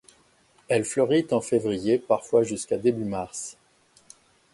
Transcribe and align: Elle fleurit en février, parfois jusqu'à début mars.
Elle 0.67 0.83
fleurit 0.83 1.27
en 1.29 1.41
février, 1.41 1.99
parfois 1.99 2.41
jusqu'à 2.41 2.75
début 2.79 3.03
mars. 3.05 3.55